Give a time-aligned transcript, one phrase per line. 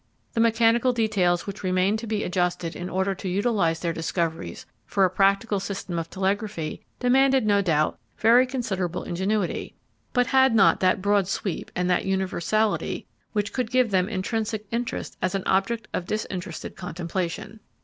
[0.33, 5.05] The mechanical details which remained to be adjusted in order to utilise their discoveries for
[5.05, 9.75] a practical system of telegraphy demanded, no doubt, very considerable ingenuity,
[10.11, 15.17] but had not that broad sweep and that universality which could give them intrinsic interest
[15.21, 17.59] as an object of disinterested contemplation.